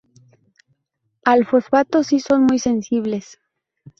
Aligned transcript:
Al 1.23 1.45
fosfato 1.45 2.01
si 2.03 2.19
son 2.19 2.45
muy 2.47 2.57
sensibles. 2.57 3.37